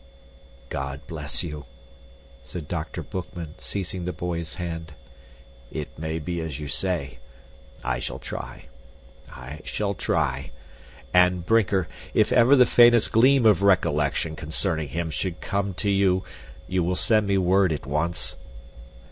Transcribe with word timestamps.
"God 0.69 1.05
bless 1.05 1.43
you!" 1.43 1.65
said 2.43 2.67
Dr. 2.67 3.03
Boekman, 3.03 3.53
seizing 3.59 4.05
the 4.05 4.11
boy's 4.11 4.55
hand. 4.55 4.93
"It 5.71 5.89
may 5.99 6.17
be 6.17 6.41
as 6.41 6.59
you 6.59 6.67
say. 6.67 7.19
I 7.83 7.99
shall 7.99 8.17
try 8.17 8.65
I 9.31 9.59
shall 9.63 9.93
try 9.93 10.49
and, 11.13 11.45
Brinker, 11.45 11.87
if 12.15 12.31
ever 12.31 12.55
the 12.55 12.65
faintest 12.65 13.11
gleam 13.11 13.45
of 13.45 13.61
recollection 13.61 14.35
concerning 14.35 14.87
him 14.87 15.11
should 15.11 15.39
come 15.39 15.75
to 15.75 15.91
you, 15.91 16.23
you 16.67 16.83
will 16.83 16.95
send 16.95 17.27
me 17.27 17.37
word 17.37 17.71
at 17.71 17.85
once?" 17.85 18.35